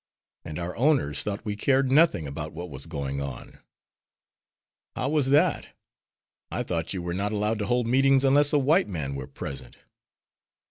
And 0.43 0.57
our 0.57 0.75
owners 0.77 1.21
thought 1.21 1.45
we 1.45 1.55
cared 1.55 1.91
nothing 1.91 2.25
about 2.25 2.53
what 2.53 2.71
was 2.71 2.87
going 2.87 3.21
on." 3.21 3.59
"How 4.95 5.09
was 5.09 5.29
that? 5.29 5.75
I 6.49 6.63
thought 6.63 6.91
you 6.91 7.03
were 7.03 7.13
not 7.13 7.31
allowed 7.31 7.59
to 7.59 7.67
hold 7.67 7.85
meetings 7.85 8.23
unless 8.25 8.51
a 8.51 8.57
white 8.57 8.87
man 8.87 9.13
were 9.13 9.27
present." 9.27 9.77